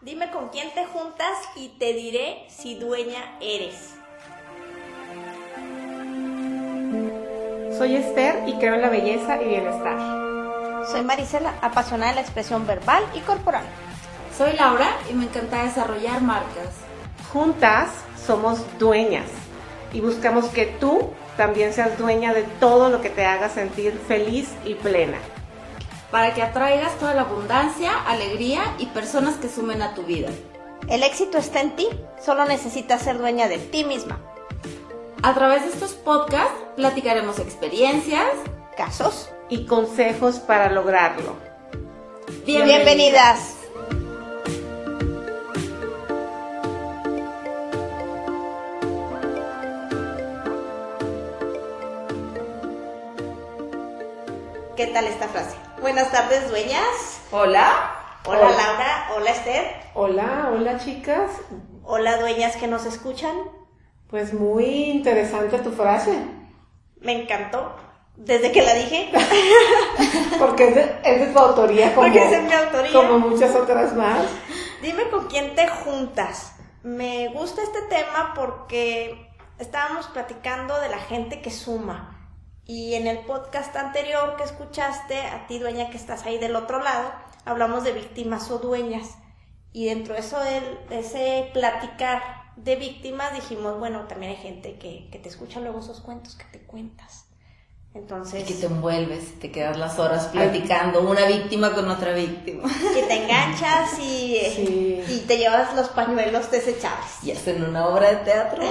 [0.00, 3.94] Dime con quién te juntas y te diré si dueña eres.
[7.76, 10.86] Soy Esther y creo en la belleza y bienestar.
[10.86, 13.64] Soy Marisela, apasionada de la expresión verbal y corporal.
[14.36, 16.76] Soy Laura y me encanta desarrollar marcas.
[17.32, 17.90] Juntas
[18.24, 19.26] somos dueñas
[19.92, 24.48] y buscamos que tú también seas dueña de todo lo que te haga sentir feliz
[24.64, 25.18] y plena.
[26.10, 30.28] Para que atraigas toda la abundancia, alegría y personas que sumen a tu vida.
[30.88, 31.86] El éxito está en ti,
[32.24, 34.18] solo necesitas ser dueña de ti misma.
[35.22, 38.26] A través de estos podcasts platicaremos experiencias,
[38.76, 41.36] casos y consejos para lograrlo.
[42.46, 43.57] Bienvenidas.
[54.78, 55.56] ¿Qué tal esta frase?
[55.80, 57.20] Buenas tardes, dueñas.
[57.32, 57.96] Hola.
[58.24, 58.56] Hola, hola.
[58.56, 59.08] Laura.
[59.16, 59.64] Hola, Esther.
[59.92, 61.32] Hola, hola, chicas.
[61.82, 63.34] Hola, dueñas que nos escuchan.
[64.08, 66.16] Pues muy interesante tu frase.
[67.00, 67.74] Me encantó.
[68.14, 69.10] Desde que la dije.
[70.38, 70.76] Porque es
[71.22, 71.92] de, tu autoría.
[71.96, 72.92] Como, Porque es de mi autoría.
[72.92, 74.26] Como muchas otras más.
[74.80, 76.52] Dime con quién te juntas.
[76.84, 79.28] Me gusta este tema porque
[79.58, 82.17] estábamos platicando de la gente que suma.
[82.70, 86.82] Y en el podcast anterior que escuchaste, a ti dueña que estás ahí del otro
[86.82, 87.10] lado,
[87.46, 89.16] hablamos de víctimas o dueñas.
[89.72, 92.22] Y dentro de eso, de ese platicar
[92.56, 96.44] de víctimas, dijimos, bueno, también hay gente que, que te escucha luego esos cuentos que
[96.44, 97.24] te cuentas.
[97.94, 102.68] Entonces, y que te envuelves, te quedas las horas platicando una víctima con otra víctima.
[102.92, 104.36] Que te enganchas y,
[105.08, 107.24] y te llevas los pañuelos desechables.
[107.24, 108.62] Y hacen una obra de teatro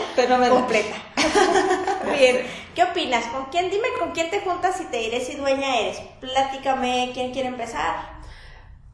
[0.51, 0.95] completa.
[2.15, 2.45] Bien,
[2.77, 3.25] ¿qué opinas?
[3.25, 3.71] ¿Con quién?
[3.71, 5.99] Dime con quién te juntas y te diré si dueña eres.
[6.21, 7.95] Platícame, ¿quién quiere empezar?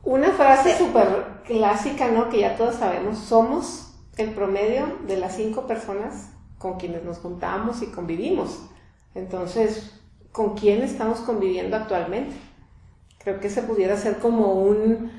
[0.03, 2.29] Una frase súper clásica, ¿no?
[2.29, 7.81] Que ya todos sabemos, somos el promedio de las cinco personas con quienes nos juntamos
[7.81, 8.57] y convivimos.
[9.15, 9.99] Entonces,
[10.31, 12.37] con quién estamos conviviendo actualmente.
[13.21, 15.11] Creo que se pudiera ser como un,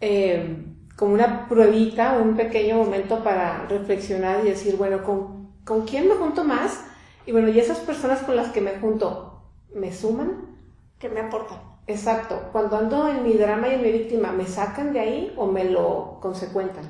[0.00, 0.64] eh,
[0.96, 6.14] como una pruebita, un pequeño momento para reflexionar y decir, bueno, ¿con, ¿con quién me
[6.14, 6.80] junto más?
[7.26, 9.42] Y bueno, ¿y esas personas con las que me junto
[9.74, 10.56] me suman?
[10.98, 11.60] ¿Qué me aportan?
[11.86, 12.48] Exacto.
[12.52, 15.64] Cuando ando en mi drama y en mi víctima, ¿me sacan de ahí o me
[15.64, 16.84] lo consecuentan?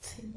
[0.00, 0.34] Sí.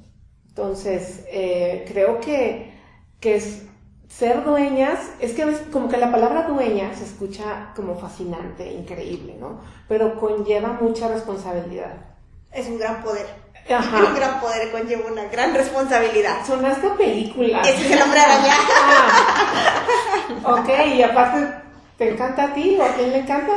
[0.49, 2.73] Entonces, eh, creo que,
[3.19, 3.65] que es
[4.07, 9.61] ser dueñas, es que como que la palabra dueña se escucha como fascinante, increíble, ¿no?
[9.87, 12.17] Pero conlleva mucha responsabilidad.
[12.51, 13.27] Es un gran poder.
[13.73, 13.97] Ajá.
[13.97, 16.45] Un gran poder conlleva una gran responsabilidad.
[16.45, 17.61] Sonaste a película.
[17.61, 18.53] Es el hombre araña.
[20.43, 21.53] ok, y aparte,
[21.97, 23.53] ¿te encanta a ti o a quién le encanta?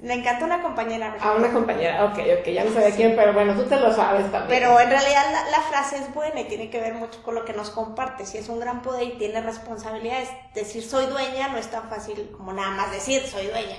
[0.00, 1.16] Me encanta una compañera.
[1.20, 4.30] A una compañera, ok, ok, ya no sabía quién, pero bueno, tú te lo sabes
[4.30, 4.60] también.
[4.60, 7.54] Pero en realidad la, frase es buena y tiene que ver mucho con lo que
[7.54, 8.26] nos comparte.
[8.26, 12.30] Si es un gran poder y tiene responsabilidades, decir soy dueña no es tan fácil
[12.36, 13.76] como nada más decir soy dueña.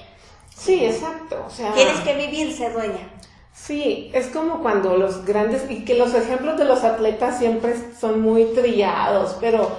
[0.49, 1.45] Sí, exacto.
[1.45, 3.09] O sea, Tienes que vivir ser dueña.
[3.57, 8.21] Sí, es como cuando los grandes, y que los ejemplos de los atletas siempre son
[8.21, 9.69] muy trillados, pero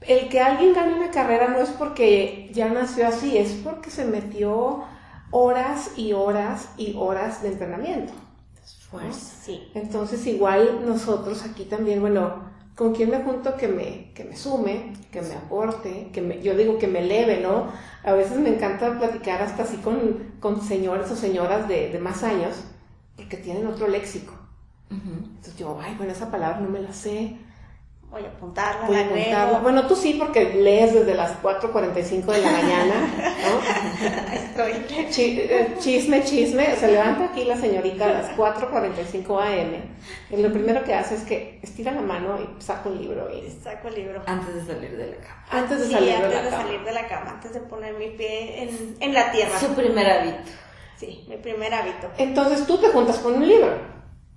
[0.00, 4.04] el que alguien gane una carrera no es porque ya nació así, es porque se
[4.06, 4.84] metió
[5.30, 8.12] horas y horas y horas de entrenamiento.
[9.10, 9.70] Sí.
[9.74, 14.92] Entonces igual nosotros aquí también, bueno, ¿con quién me junto que me, que me sume,
[15.10, 17.68] que me aporte, que me, yo digo que me eleve, ¿no?
[18.04, 22.22] A veces me encanta platicar hasta así con, con señores o señoras de, de más
[22.22, 22.64] años,
[23.22, 24.34] porque tienen otro léxico.
[24.90, 27.38] Entonces yo, ay, bueno, esa palabra no me la sé
[28.12, 29.58] Voy a apuntarla, Voy a apuntarla.
[29.60, 32.94] Bueno, tú sí, porque lees desde las 4.45 de la mañana,
[33.42, 34.34] ¿no?
[34.34, 34.84] Estoy.
[35.16, 36.76] Eh, chisme, chisme.
[36.76, 39.82] Se levanta aquí la señorita a las 4.45 am.
[40.28, 43.30] Y lo primero que hace es que estira la mano y saca un libro.
[43.34, 43.50] Y...
[43.50, 44.22] Saco el libro.
[44.26, 45.46] Antes de salir de la cama.
[45.50, 46.62] Antes de salir antes de la de cama.
[46.62, 47.30] salir de la cama.
[47.30, 49.58] Antes de poner mi pie en, en la tierra.
[49.58, 50.50] Su primer hábito.
[51.02, 52.06] Sí, mi primer hábito.
[52.16, 53.74] Entonces tú te juntas con un libro.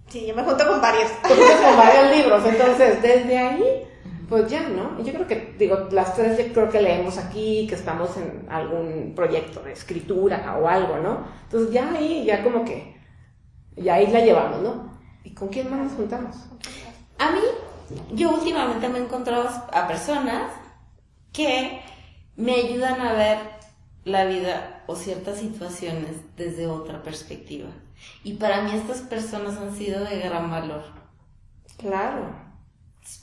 [0.07, 1.11] Sí, yo me junto con varios.
[1.21, 2.43] Te juntas con varios libros.
[2.43, 3.85] Entonces, desde ahí
[4.27, 4.99] pues ya, ¿no?
[5.03, 9.13] Yo creo que, digo, las tres yo creo que leemos aquí, que estamos en algún
[9.15, 11.27] proyecto de escritura o algo, ¿no?
[11.43, 12.99] Entonces ya ahí, ya como que,
[13.75, 14.99] ya ahí la llevamos, ¿no?
[15.23, 16.35] ¿Y con quién más nos juntamos?
[17.19, 17.41] A mí,
[18.13, 20.51] yo últimamente me he encontrado a personas
[21.31, 21.81] que
[22.35, 23.37] me ayudan a ver
[24.05, 27.69] la vida o ciertas situaciones desde otra perspectiva.
[28.23, 30.83] Y para mí estas personas han sido de gran valor.
[31.77, 32.45] Claro.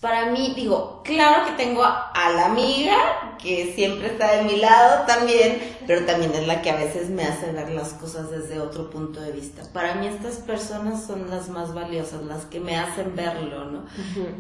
[0.00, 5.06] Para mí, digo, claro que tengo a la amiga que siempre está de mi lado
[5.06, 8.90] también, pero también es la que a veces me hace ver las cosas desde otro
[8.90, 9.62] punto de vista.
[9.72, 13.86] Para mí estas personas son las más valiosas, las que me hacen verlo, ¿no?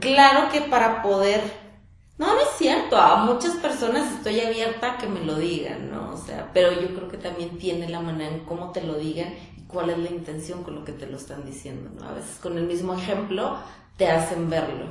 [0.00, 1.71] Claro que para poder...
[2.18, 6.12] No, no es cierto, a muchas personas estoy abierta a que me lo digan, ¿no?
[6.12, 9.32] O sea, pero yo creo que también tiene la manera en cómo te lo digan
[9.56, 12.08] y cuál es la intención con lo que te lo están diciendo, ¿no?
[12.08, 13.56] A veces con el mismo ejemplo
[13.96, 14.86] te hacen verlo.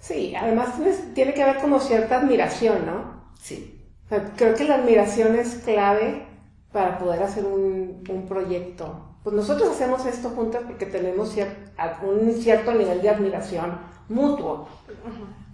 [0.00, 3.24] Sí, además tienes- tiene que haber como cierta admiración, ¿no?
[3.40, 3.80] Sí.
[4.06, 6.26] O sea, creo que la admiración es clave
[6.72, 9.16] para poder hacer un, un proyecto.
[9.22, 11.72] Pues nosotros hacemos esto juntas porque tenemos cier-
[12.02, 13.78] un cierto nivel de admiración
[14.08, 14.68] mutuo.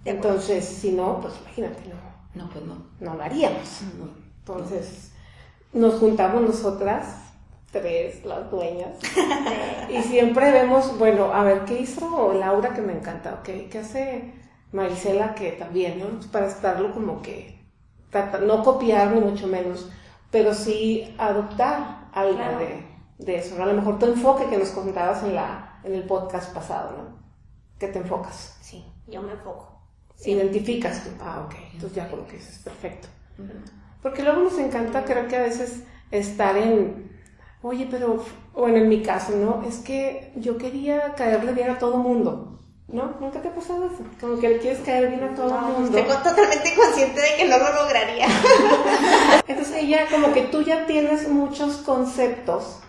[0.05, 2.75] Entonces, si no, pues imagínate, no, No, pues no.
[2.99, 3.81] no lo haríamos.
[4.39, 5.11] Entonces,
[5.73, 7.17] nos juntamos nosotras,
[7.71, 8.97] tres, las dueñas,
[9.89, 13.41] y siempre vemos, bueno, a ver, ¿qué hizo Laura que me encanta?
[13.43, 14.33] ¿Qué, qué hace
[14.71, 16.19] Marisela que también, ¿no?
[16.31, 17.59] Para estarlo como que,
[18.09, 19.89] trata- no copiar ni mucho menos,
[20.31, 22.57] pero sí adoptar algo Claro.
[22.59, 22.85] de,
[23.19, 23.63] de eso, ¿no?
[23.63, 27.21] A lo mejor tu enfoque que nos contabas en, la, en el podcast pasado, ¿no?
[27.77, 28.57] ¿Qué te enfocas?
[28.61, 29.70] Sí, yo me enfoco.
[30.25, 31.09] Identificas tú.
[31.21, 31.55] Ah, ok.
[31.73, 33.07] Entonces ya con lo que dices, perfecto.
[34.01, 37.11] Porque luego nos encanta, creo que a veces estar en,
[37.61, 38.23] oye, pero,
[38.53, 39.63] bueno, en mi caso, ¿no?
[39.67, 42.47] Es que yo quería caerle bien a todo mundo.
[42.87, 43.15] ¿No?
[43.21, 44.03] ¿Nunca te ha pasado eso?
[44.19, 45.97] Como que le quieres caer bien a todo No, mundo.
[45.97, 48.27] estoy totalmente consciente de que no lo lograría.
[49.47, 52.81] Entonces ella, como que tú ya tienes muchos conceptos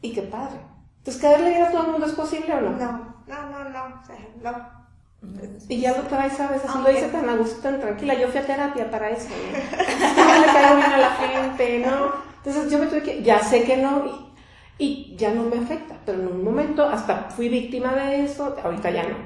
[0.00, 0.54] y qué padre.
[0.98, 2.70] Entonces, caerle bien a todo el mundo es posible o no?
[2.70, 4.00] No, no, no, no.
[4.00, 4.79] o sea, no.
[5.68, 6.64] Y ya lo traes, ¿sabes?
[6.64, 8.14] Así lo dice tan a gusto, tan tranquila.
[8.14, 10.24] Yo fui a terapia para eso, ¿no?
[10.24, 12.12] No le caigo bien a la gente, ¿no?
[12.38, 14.06] Entonces yo me tuve que, ya sé que no,
[14.78, 18.56] y, y ya no me afecta, pero en un momento hasta fui víctima de eso,
[18.62, 19.16] ahorita ya no.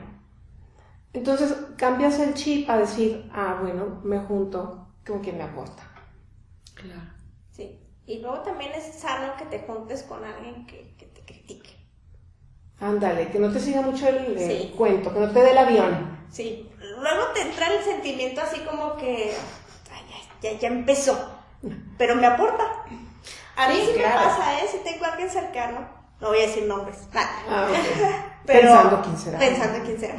[1.13, 5.85] Entonces cambias el chip a decir, ah, bueno, me junto con quien me aporta.
[6.75, 7.13] Claro.
[7.53, 7.79] Sí.
[8.05, 11.64] Y luego también es sano que te juntes con alguien que, que te critique.
[12.81, 14.75] Ándale, que no te siga mucho el, el Sí.
[14.77, 16.19] cuento, que no te dé el avión.
[16.31, 16.69] Sí.
[16.79, 19.33] Luego te entra el sentimiento así como que,
[19.93, 20.03] ay,
[20.43, 21.31] ya, ya, ya empezó.
[21.97, 22.65] Pero me aporta.
[23.57, 24.21] A mí Sí, sí, claro.
[24.21, 24.67] me pasa, ¿eh?
[24.71, 25.89] Si tengo a alguien cercano.
[26.21, 26.99] No voy a decir nombres.
[27.13, 27.31] nada.
[27.49, 27.77] Ah, ok.
[28.47, 29.39] Pero- Pensando quién será.
[29.39, 30.15] Pensando quién será.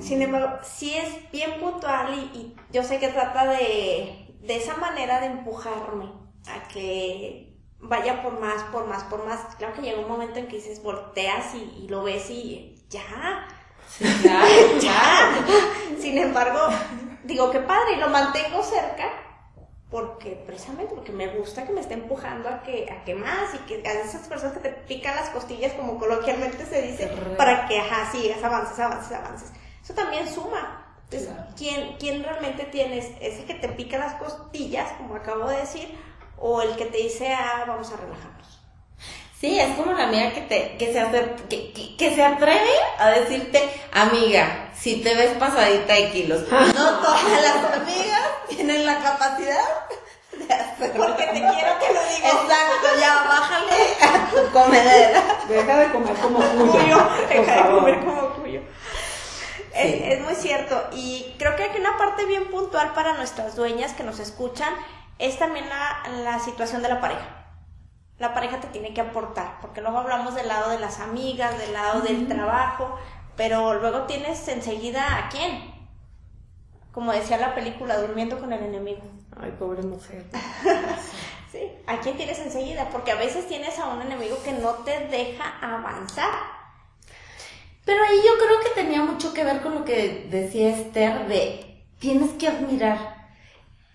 [0.00, 4.76] Sin embargo, sí es bien puntual y, y yo sé que trata de, de esa
[4.76, 6.06] manera de empujarme
[6.48, 7.51] a que
[7.82, 9.40] vaya por más, por más, por más.
[9.56, 13.46] Claro que llega un momento en que dices, volteas y, y lo ves y ya,
[13.88, 14.46] Sí, claro,
[14.80, 15.44] ya.
[16.00, 16.58] Sin embargo,
[17.24, 19.10] digo, qué padre, y lo mantengo cerca
[19.90, 23.58] porque precisamente porque me gusta que me esté empujando a que a que más y
[23.58, 27.36] que a esas personas que te pican las costillas como coloquialmente se dice Correcto.
[27.36, 29.52] para que ajá sigas avances avances avances
[29.84, 31.50] eso también suma entonces Claro.
[31.58, 35.94] quién quién realmente tienes ese que te pica las costillas como acabo de decir
[36.42, 38.42] o el que te dice ah vamos a relajarnos
[39.42, 42.70] Sí, es como la amiga que te, que se hace, que, que, que se atreve
[42.96, 43.60] a decirte,
[43.92, 46.44] amiga, si te ves pasadita de kilos.
[46.50, 49.64] No todas las amigas tienen la capacidad
[50.30, 51.06] de hacerlo.
[51.08, 55.22] porque te quiero te lo digo Exacto, ya bájale a tu comedera.
[55.48, 58.60] Deja de comer como cuyo, deja de comer como cuyo.
[59.74, 60.88] Es, es muy cierto.
[60.92, 64.72] Y creo que hay una parte bien puntual para nuestras dueñas que nos escuchan
[65.22, 67.46] es también la, la situación de la pareja.
[68.18, 71.72] La pareja te tiene que aportar, porque luego hablamos del lado de las amigas, del
[71.72, 72.98] lado del trabajo,
[73.36, 75.72] pero luego tienes enseguida a quién.
[76.92, 79.02] Como decía la película, durmiendo con el enemigo.
[79.40, 80.24] Ay, pobre mujer.
[81.52, 82.88] Sí, ¿a quién tienes enseguida?
[82.88, 86.32] Porque a veces tienes a un enemigo que no te deja avanzar.
[87.84, 91.84] Pero ahí yo creo que tenía mucho que ver con lo que decía Esther de
[91.98, 93.11] tienes que admirar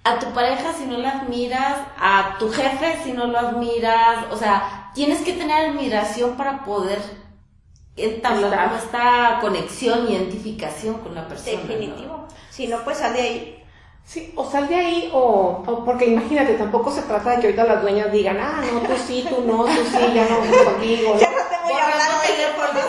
[0.08, 4.38] a tu pareja si no la admiras, a tu jefe si no lo admiras, o
[4.38, 7.00] sea, tienes que tener admiración para poder
[7.96, 11.58] entablar como esta conexión, identificación con la persona.
[11.62, 11.68] ¿no?
[11.68, 12.28] Definitivo.
[12.50, 13.64] Si no, pues sal de ahí.
[14.06, 17.64] Sí, o sal de ahí o, o- porque imagínate, tampoco se trata de que ahorita
[17.66, 21.14] las dueñas digan, ah, no, tú sí, tú no, tú sí, ya no contigo.
[21.16, 21.20] ¿no?
[21.20, 22.80] Ya no te voy a hablar teléfono.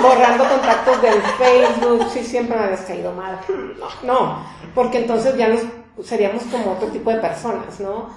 [0.00, 3.40] Borrando contactos del Facebook, sí, siempre me habías caído mal.
[3.48, 4.38] No, no,
[4.74, 5.62] porque entonces ya nos
[6.02, 8.08] seríamos como otro tipo de personas, ¿no?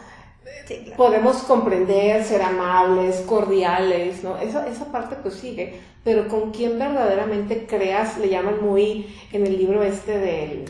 [0.67, 0.97] Sí, claro.
[0.97, 4.38] podemos comprender, ser amables, cordiales, ¿no?
[4.38, 9.57] Esa, esa parte pues sigue, pero con quien verdaderamente creas, le llaman muy en el
[9.57, 10.65] libro este del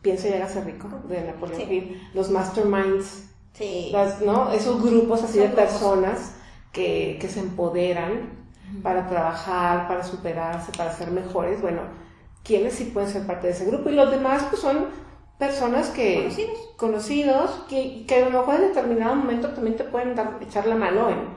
[0.00, 1.66] Pienso y hágase rico, de Napoleón Sí.
[1.72, 3.90] Hill, los masterminds, Sí.
[3.92, 4.50] las- ¿no?
[4.52, 5.64] Esos grupos así Son de grupos.
[5.72, 6.34] personas
[6.72, 8.30] que, que se empoderan
[8.82, 11.82] para trabajar, para superarse, para ser mejores, bueno,
[12.42, 13.90] ¿quiénes sí pueden ser parte de ese grupo?
[13.90, 14.86] Y los demás pues son
[15.46, 16.58] personas que Conocidos.
[16.76, 20.76] conocidos, que, que a lo mejor en determinado momento también te pueden dar, echar la
[20.76, 21.28] mano en,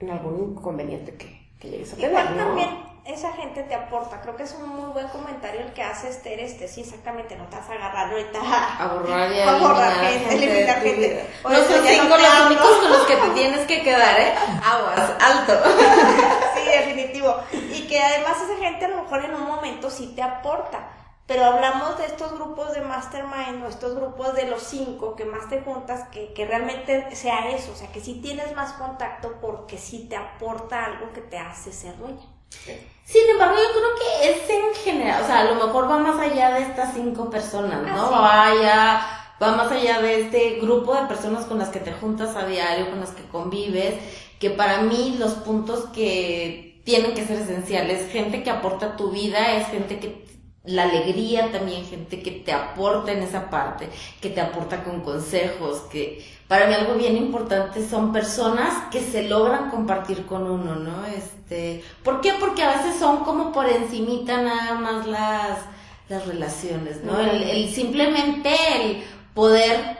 [0.00, 1.28] en algún inconveniente que,
[1.58, 2.44] que llegues a tener, Igual ¿no?
[2.44, 6.08] también esa gente te aporta, creo que es un muy buen comentario el que hace
[6.10, 8.38] Esther, este, sí, exactamente, no te vas a agarrar ahorita
[8.80, 11.26] A borrar y a borrar gente, gente eliminar gente.
[11.42, 12.46] Por No son cinco los hablo.
[12.46, 14.34] únicos con los que te tienes que quedar, ¿eh?
[14.62, 15.52] Aguas, alto.
[16.54, 17.36] Sí, definitivo.
[17.52, 20.80] Y que además esa gente a lo mejor en un momento sí te aporta.
[21.26, 25.48] Pero hablamos de estos grupos de mastermind o estos grupos de los cinco que más
[25.48, 29.78] te juntas, que, que realmente sea eso, o sea, que sí tienes más contacto porque
[29.78, 32.26] sí te aporta algo que te hace ser dueña.
[33.04, 36.20] Sin embargo, yo creo que es en general, o sea, a lo mejor va más
[36.20, 38.10] allá de estas cinco personas, ¿no?
[38.12, 38.58] Ah, sí.
[38.60, 39.06] Vaya,
[39.42, 42.90] va más allá de este grupo de personas con las que te juntas a diario,
[42.90, 43.94] con las que convives,
[44.38, 49.10] que para mí los puntos que tienen que ser esenciales, gente que aporta a tu
[49.10, 50.24] vida, es gente que
[50.64, 53.88] la alegría también, gente que te aporta en esa parte,
[54.20, 59.28] que te aporta con consejos, que para mí algo bien importante son personas que se
[59.28, 61.04] logran compartir con uno, ¿no?
[61.06, 62.32] Este, ¿por qué?
[62.40, 65.58] Porque a veces son como por encimita nada más las,
[66.08, 67.18] las relaciones, ¿no?
[67.20, 69.04] El, el simplemente el
[69.34, 69.98] poder,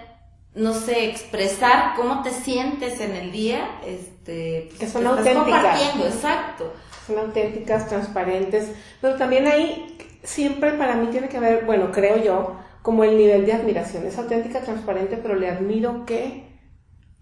[0.55, 5.45] no sé, expresar cómo te sientes en el día, este, Que son auténticas.
[5.45, 6.73] compartiendo, exacto.
[7.07, 9.91] son auténticas, transparentes, pero también ahí
[10.25, 14.05] siempre para mí tiene que haber, bueno, creo yo, como el nivel de admiración.
[14.05, 16.59] Es auténtica, transparente, pero le admiro que,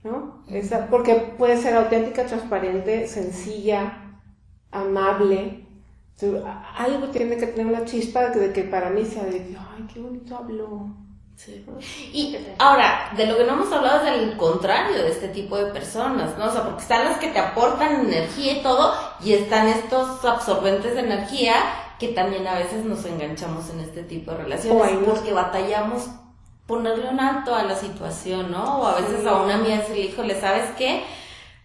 [0.02, 0.42] ¿no?
[0.48, 4.18] Esa, porque puede ser auténtica, transparente, sencilla,
[4.70, 5.66] amable.
[6.76, 10.36] Algo tiene que tener una chispa de que, para mí sea de ay, qué bonito
[10.36, 10.96] habló.
[11.34, 11.64] Sí.
[12.12, 15.72] Y ahora, de lo que no hemos hablado es del contrario de este tipo de
[15.72, 16.46] personas, ¿no?
[16.46, 18.94] O sea, porque están las que te aportan energía y todo,
[19.24, 21.54] y están estos absorbentes de energía
[22.02, 26.08] que también a veces nos enganchamos en este tipo de relaciones porque batallamos
[26.66, 28.80] ponerle un alto a la situación, ¿no?
[28.80, 31.04] O a veces a una amiga decirle, híjole, ¿sabes qué?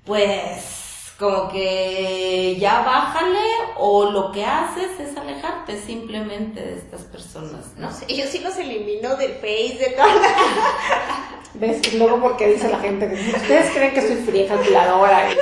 [0.06, 7.76] Pues como que ya bájale o lo que haces es alejarte simplemente de estas personas,
[7.76, 7.92] ¿no?
[7.92, 10.08] Sé, yo sí los elimino del Face, de las...
[11.56, 11.82] ¿Ves?
[11.92, 15.30] Y luego porque dice la gente que ustedes creen que soy fría, calculadora.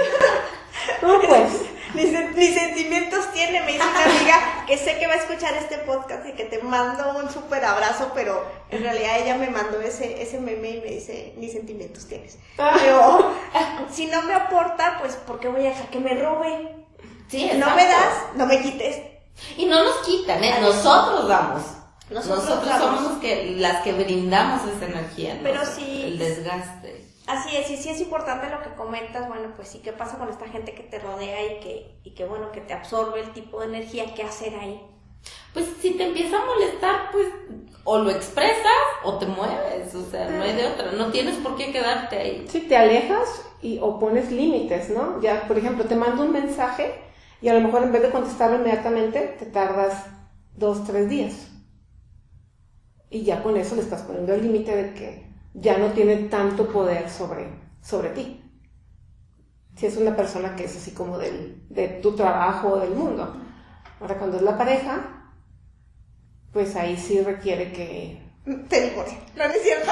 [1.01, 1.74] No, pues.
[1.95, 6.25] Ni sentimientos tiene, me dice una amiga que sé que va a escuchar este podcast
[6.27, 10.39] y que te mando un súper abrazo, pero en realidad ella me mandó ese, ese
[10.39, 12.37] meme y me dice, ni sentimientos tienes.
[12.57, 13.33] Pero
[13.91, 16.75] si no me aporta, pues ¿por qué voy a dejar que me robe?
[17.29, 17.75] Sí, no exacto.
[17.75, 18.97] me das, no me quites.
[19.57, 20.55] Y no nos quitan, ¿eh?
[20.61, 21.61] nosotros damos.
[22.09, 25.39] Nosotros somos los que, las que brindamos esa energía, ¿no?
[25.43, 27.03] Pero sí- El desgaste.
[27.27, 30.29] Así es, y sí es importante lo que comentas, bueno, pues sí, ¿qué pasa con
[30.29, 33.61] esta gente que te rodea y que, y que bueno, que te absorbe el tipo
[33.61, 34.13] de energía?
[34.13, 34.79] ¿Qué hacer ahí?
[35.53, 37.27] Pues si te empieza a molestar, pues
[37.83, 41.55] o lo expresas o te mueves, o sea, no hay de otra, no tienes por
[41.55, 42.45] qué quedarte ahí.
[42.47, 45.21] Si te alejas y, o pones límites, ¿no?
[45.21, 46.93] Ya, por ejemplo, te mando un mensaje
[47.41, 50.05] y a lo mejor en vez de contestarlo inmediatamente, te tardas
[50.55, 51.47] dos, tres días.
[53.09, 56.67] Y ya con eso le estás poniendo el límite de que ya no tiene tanto
[56.67, 57.47] poder sobre,
[57.81, 58.41] sobre ti.
[59.75, 63.41] Si es una persona que es así como del, de tu trabajo o del mundo.
[63.99, 65.31] Ahora, cuando es la pareja,
[66.53, 68.21] pues ahí sí requiere que
[68.69, 69.17] Te divorcio.
[69.35, 69.91] No, no es cierto.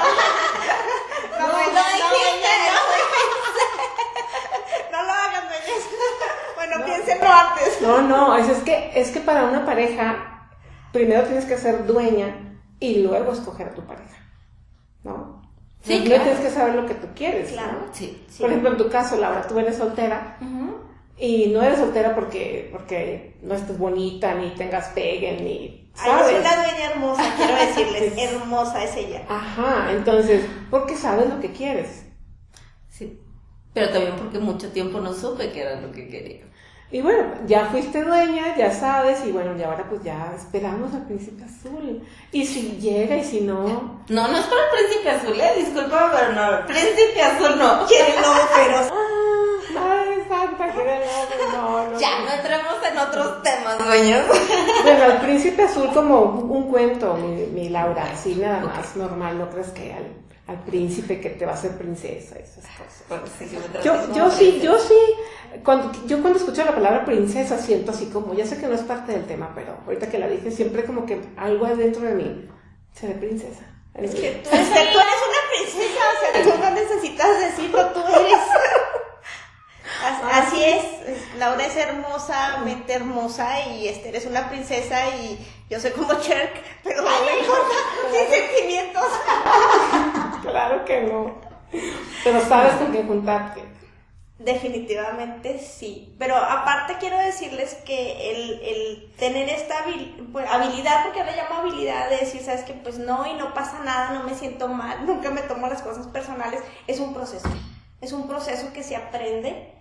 [1.38, 1.74] No, no, no, no,
[4.92, 5.82] no lo hagan, dueñas.
[6.54, 7.82] Bueno, piénsenlo antes.
[7.82, 10.48] No, no, es, es que, es que para una pareja,
[10.92, 14.23] primero tienes que ser dueña y luego escoger a tu pareja, ¿no?
[15.84, 16.22] Sí, claro.
[16.22, 17.58] tienes que saber lo que tú quieres, ¿no?
[17.58, 17.78] Claro.
[17.92, 18.24] Sí.
[18.38, 20.38] Por ejemplo, en tu caso, Laura, tú eres soltera
[21.18, 25.90] y no eres soltera porque, porque no estés bonita, ni tengas pegue, ni...
[25.96, 26.32] Ay, ¿sabes?
[26.32, 28.12] es una dueña hermosa, quiero decirles.
[28.32, 29.26] Hermosa es ella.
[29.28, 32.06] Ajá, entonces, porque sabes lo que quieres.
[32.88, 33.20] Sí.
[33.74, 36.46] Pero también porque mucho tiempo no supe que era lo que quería.
[36.94, 41.04] Y bueno, ya fuiste dueña, ya sabes, y bueno, y ahora pues ya esperamos al
[41.06, 42.00] príncipe azul.
[42.30, 46.12] Y si llega y si no, No, no es para el príncipe azul, eh, discúlpame,
[46.16, 47.84] pero no, el príncipe azul no.
[47.88, 48.92] Quiere el lobo feroz.
[49.74, 51.03] Madre Santa, que era el hombre,
[51.52, 51.52] no.
[51.52, 52.00] No, no.
[52.00, 54.26] Ya, no entremos en otros temas, dueños.
[54.82, 59.50] Bueno, el príncipe azul como un cuento, mi, mi Laura, así nada más, normal, no
[59.50, 60.06] crees que al,
[60.46, 63.04] al príncipe que te va a hacer princesa, esas cosas.
[63.08, 63.48] Bueno, sí,
[63.82, 64.94] Yo, yo sí, yo sí,
[65.62, 68.82] cuando, yo cuando escucho la palabra princesa siento así como, ya sé que no es
[68.82, 72.48] parte del tema, pero ahorita que la dije, siempre como que algo adentro de mí
[72.92, 73.64] se ve princesa.
[73.94, 78.00] Es que tú eres, tú eres una princesa, o sea, tú no necesitas decirlo, tú
[78.00, 78.38] eres.
[80.06, 85.38] As- Así es, es- Laura es hermosa, mente hermosa y este, eres una princesa y
[85.70, 87.74] yo soy como Cherk, pero no me importa,
[88.12, 89.04] sin sentimientos.
[90.42, 91.34] Claro que no.
[92.22, 93.62] Pero sabes con qué juntarte.
[94.38, 99.76] Definitivamente sí, pero aparte quiero decirles que el, el tener esta
[100.32, 103.78] pues, habilidad, porque le llamo habilidad de decir, sabes que pues no y no pasa
[103.84, 107.48] nada, no me siento mal, nunca me tomo las cosas personales, es un proceso,
[108.00, 109.73] es un proceso que se aprende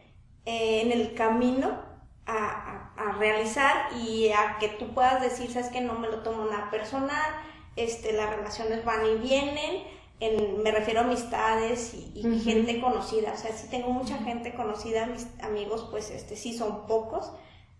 [0.45, 1.79] eh, en el camino
[2.25, 6.21] a, a- a realizar y a que tú puedas decir, sabes que no me lo
[6.23, 7.31] tomo nada personal,
[7.75, 9.83] este, las relaciones van y vienen,
[10.19, 14.53] en- me refiero a amistades y, y gente conocida, o sea, si tengo mucha gente
[14.53, 17.31] conocida, mis amigos pues este sí son pocos,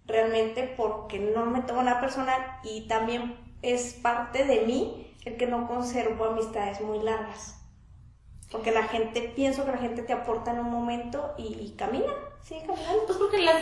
[0.05, 5.47] realmente porque no me tomo nada personal y también es parte de mí el que
[5.47, 7.59] no conservo amistades muy largas.
[8.51, 12.13] Porque la gente, pienso que la gente te aporta en un momento y, y camina,
[12.43, 13.03] sigue caminando.
[13.07, 13.55] Pues porque las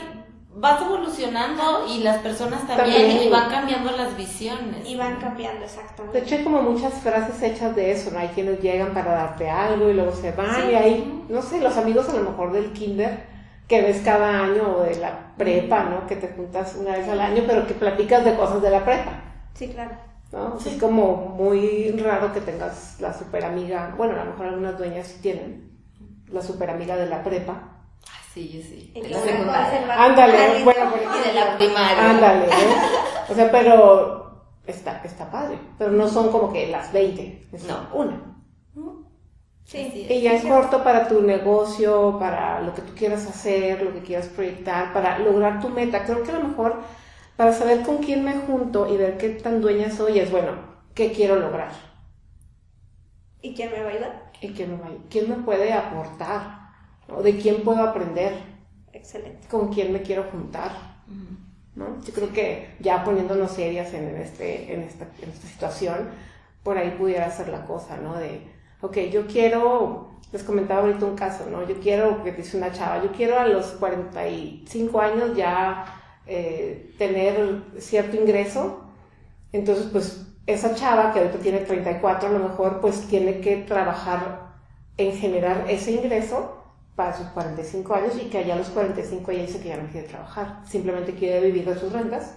[0.53, 3.23] vas evolucionando y las personas también, También.
[3.23, 4.88] y van cambiando las visiones.
[4.88, 6.19] Y van cambiando De exactamente.
[6.19, 8.19] hecho, hay como muchas frases hechas de eso, ¿no?
[8.19, 10.71] Hay quienes llegan para darte algo y luego se van, Sí.
[10.71, 13.23] y hay, no sé, los amigos a lo mejor del kinder
[13.67, 16.05] que ves cada año o de la prepa, ¿no?
[16.05, 19.21] Que te juntas una vez al año, pero que platicas de cosas de la prepa,
[19.53, 19.91] Sí, claro.
[20.33, 20.57] ¿no?
[20.57, 25.07] Es como muy raro que tengas la super amiga, bueno, a lo mejor algunas dueñas
[25.07, 25.71] sí tienen
[26.29, 27.70] la super amiga de la prepa.
[28.33, 28.91] Sí, yo sí.
[28.93, 30.03] Que la se secundaria.
[30.05, 32.09] Ándale, bueno, por Y de la primaria.
[32.09, 32.55] Ándale, ¿ves?
[33.29, 34.31] O sea, pero
[34.67, 37.88] está, está padre, pero no son como que las 20, es No.
[37.93, 38.21] una.
[39.65, 39.88] Sí.
[39.89, 43.93] Así Y ya es corto para tu negocio, para lo que tú quieras hacer, lo
[43.93, 46.03] que quieras proyectar, para lograr tu meta.
[46.03, 46.81] Creo que a lo mejor
[47.38, 50.51] para saber con quién me junto y ver qué tan dueña soy es, bueno,
[50.93, 51.71] ¿qué quiero lograr?
[53.41, 54.32] ¿Y quién me va a ayudar?
[54.41, 56.61] ¿Y quién me, va- quién me puede aportar?
[57.12, 57.21] ¿No?
[57.21, 58.34] ¿De quién puedo aprender?
[58.93, 59.47] Excelente.
[59.50, 60.71] ¿Con quién me quiero juntar?
[61.76, 62.02] ¿no?
[62.04, 66.10] Yo creo que ya poniéndonos serias en, este, en, esta, en esta situación,
[66.63, 68.17] por ahí pudiera ser la cosa, ¿no?
[68.17, 68.41] De,
[68.82, 71.67] ok, yo quiero, les comentaba ahorita un caso, ¿no?
[71.67, 75.86] Yo quiero, que dice una chava, yo quiero a los 45 años ya
[76.28, 78.82] eh, tener cierto ingreso,
[79.54, 84.52] entonces pues esa chava que ahorita tiene 34 a lo mejor pues tiene que trabajar
[84.97, 86.61] en generar ese ingreso
[86.95, 89.89] para sus 45 años y que allá a los 45 ella dice que ya no
[89.89, 92.36] quiere trabajar, simplemente quiere vivir de sus rentas,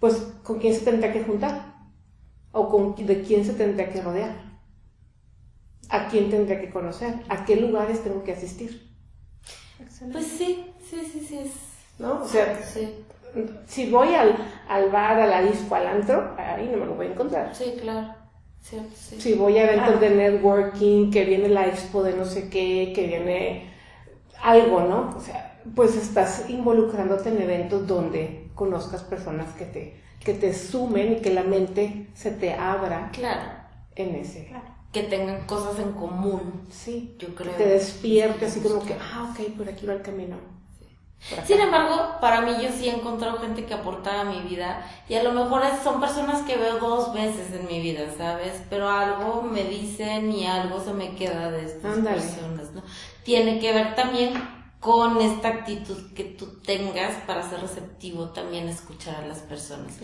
[0.00, 1.74] pues ¿con quién se tendría que juntar?
[2.52, 4.34] ¿O con, de quién se tendría que rodear?
[5.88, 7.14] ¿A quién tendría que conocer?
[7.28, 8.70] ¿A qué lugares tengo que asistir?
[10.12, 11.38] Pues sí, sí, sí, sí.
[11.38, 11.50] Es...
[11.98, 12.22] ¿No?
[12.22, 13.04] O sea, Sí,
[13.66, 14.36] si voy al,
[14.68, 17.52] al bar, a la disco, al antro, ahí no me lo voy a encontrar.
[17.52, 18.14] sí, claro.
[18.60, 19.20] Cierto, sí.
[19.20, 23.06] Si voy a eventos de networking, que viene la expo de no sé qué, que
[23.06, 23.70] viene
[24.46, 25.14] algo, ¿no?
[25.16, 31.14] O sea, pues estás involucrándote en eventos donde conozcas personas que te, que te sumen
[31.14, 33.50] y que la mente se te abra Claro.
[33.96, 34.50] en ese.
[34.92, 36.62] Que tengan cosas en común.
[36.70, 37.52] Sí, Yo creo.
[37.56, 40.36] te despierte así como que, ah, ok, por aquí va el camino.
[41.44, 45.14] Sin embargo, para mí yo sí he encontrado gente que aporta a mi vida y
[45.14, 48.62] a lo mejor son personas que veo dos veces en mi vida, ¿sabes?
[48.70, 52.82] Pero algo me dicen y algo se me queda de estas personas, ¿no?
[53.24, 54.34] Tiene que ver también
[54.80, 59.94] con esta actitud que tú tengas para ser receptivo también escuchar a las personas.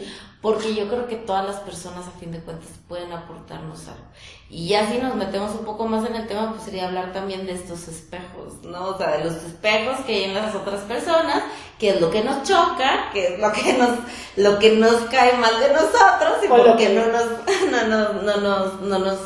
[0.41, 4.05] Porque yo creo que todas las personas a fin de cuentas pueden aportarnos algo.
[4.49, 7.47] Y ya si nos metemos un poco más en el tema, pues sería hablar también
[7.47, 8.89] de estos espejos, ¿no?
[8.89, 11.43] O sea, de los espejos que hay en las otras personas,
[11.79, 13.91] qué es lo que nos choca, qué es lo que nos,
[14.37, 17.25] lo que nos cae mal de nosotros y lo por qué que- no nos,
[17.71, 19.19] no, no, no, nos, no nos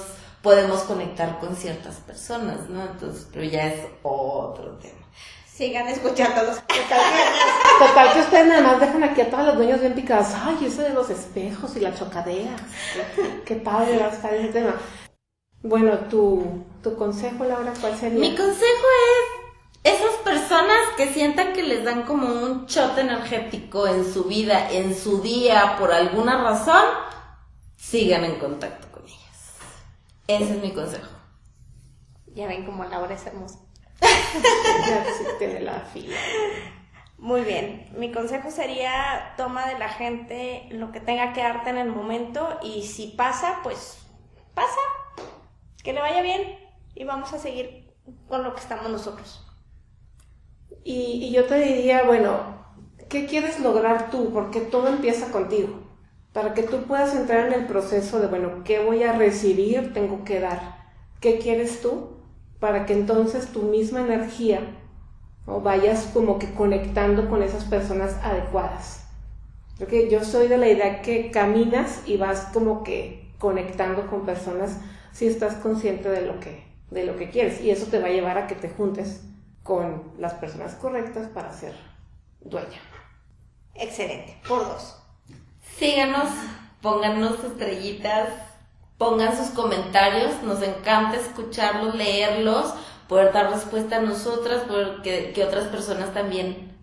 [0.43, 2.83] podemos conectar con ciertas personas, ¿no?
[2.83, 5.06] Entonces, pero ya es otro tema.
[5.57, 6.57] Sigan escuchándolos.
[7.79, 10.29] Total que ustedes nada más dejan aquí a todos los dueños bien picados.
[10.35, 12.55] Ay, eso de los espejos y la chocadera.
[13.47, 14.75] Qué padre va a estar ese tema.
[15.63, 18.19] Bueno, tu, tu consejo, Laura, ¿cuál sería?
[18.19, 18.87] Mi consejo
[19.83, 24.71] es esas personas que sientan que les dan como un shot energético en su vida,
[24.71, 26.85] en su día, por alguna razón,
[27.77, 29.55] sigan en contacto con ellas.
[30.29, 31.09] Ese es mi consejo.
[32.35, 33.66] Ya ven como Laura es hermosa.
[34.87, 36.17] Ya sí tiene la fila.
[37.19, 41.79] Muy bien, mi consejo sería toma de la gente lo que tenga que darte en
[41.79, 43.99] el momento y si pasa, pues
[44.55, 44.81] pasa,
[45.83, 46.59] que le vaya bien
[46.95, 47.95] y vamos a seguir
[48.29, 49.47] con lo que estamos nosotros.
[50.85, 52.65] Y, y yo te diría, bueno,
[53.09, 54.33] ¿qué quieres lograr tú?
[54.33, 55.83] Porque todo empieza contigo.
[56.33, 59.93] Para que tú puedas entrar en el proceso de, bueno, ¿qué voy a recibir?
[59.93, 60.93] Tengo que dar.
[61.21, 62.16] ¿Qué quieres tú?
[62.61, 64.61] Para que entonces tu misma energía
[65.47, 69.07] o vayas como que conectando con esas personas adecuadas.
[69.79, 74.79] Porque yo soy de la idea que caminas y vas como que conectando con personas
[75.13, 77.61] si estás consciente de lo que, de lo que quieres.
[77.61, 79.23] Y eso te va a llevar a que te juntes
[79.63, 81.75] con las personas correctas para ser
[82.41, 82.81] dueña.
[83.75, 84.97] Excelente, por dos.
[85.77, 86.31] Síganos,
[86.81, 88.29] pónganos estrellitas,
[88.99, 92.75] pongan sus comentarios, nos encanta escucharlos, leerlos,
[93.09, 96.77] poder dar respuesta a nosotras, poder que, otras personas también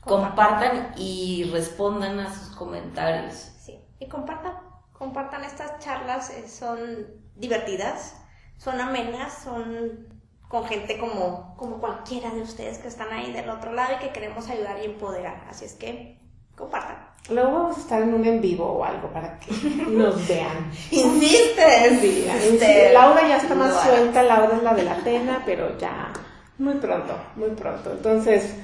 [0.00, 3.34] compartan y respondan a sus comentarios.
[3.34, 4.54] Sí, y compartan,
[4.92, 7.06] compartan estas charlas, eh, son
[7.36, 8.16] divertidas,
[8.56, 13.72] son amenas, son con gente como, como cualquiera de ustedes que están ahí del otro
[13.72, 15.46] lado y que queremos ayudar y empoderar.
[15.48, 16.20] Así es que
[16.60, 17.10] compartan.
[17.28, 19.52] Luego vamos a estar en un en vivo o algo para que
[19.88, 20.70] nos vean.
[20.90, 22.00] Insistes.
[22.00, 22.92] Sí, insiste.
[22.92, 26.12] Laura ya está más suelta, Laura es la de la pena, pero ya
[26.58, 27.92] muy pronto, muy pronto.
[27.92, 28.54] Entonces,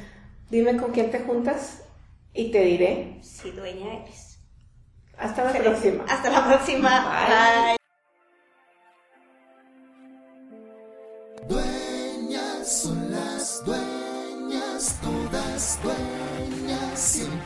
[0.51, 1.83] dime con quién te juntas
[2.35, 3.19] y te diré.
[3.23, 4.39] Si dueña eres.
[5.17, 6.05] Hasta la próxima.
[6.09, 7.27] Hasta la próxima.
[7.29, 7.77] Bye.
[7.77, 7.77] Bye.
[11.49, 17.46] Dueñas son las dueñas, todas dueñas, siempre